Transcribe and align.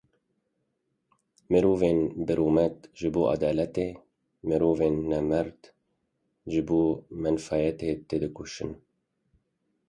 Mirovên 1.51 1.99
birûmet 2.25 2.75
ji 2.99 3.09
bo 3.13 3.23
edaletê, 3.33 3.89
mirovên 4.47 4.95
nemerd 5.11 5.59
ji 6.51 6.61
bo 6.67 6.81
menfaetê 7.21 7.91
têdikoşin. 8.07 8.71